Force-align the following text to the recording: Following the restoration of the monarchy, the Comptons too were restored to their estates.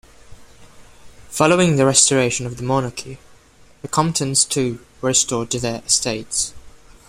Following 1.29 1.75
the 1.75 1.85
restoration 1.85 2.47
of 2.47 2.57
the 2.57 2.63
monarchy, 2.63 3.19
the 3.83 3.87
Comptons 3.87 4.49
too 4.49 4.83
were 4.99 5.09
restored 5.09 5.51
to 5.51 5.59
their 5.59 5.83
estates. 5.85 6.55